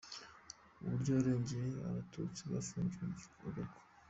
[0.81, 3.05] Uburyo yarengeye Abatutsi bafungiwe
[3.47, 3.81] i Gako